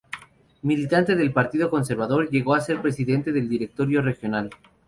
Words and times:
Militante 0.63 1.15
del 1.15 1.31
Partido 1.31 1.69
Conservador, 1.69 2.27
llegó 2.31 2.55
a 2.55 2.59
ser 2.61 2.81
presidente 2.81 3.31
del 3.31 3.47
directorio 3.47 4.01
regional. 4.01 4.49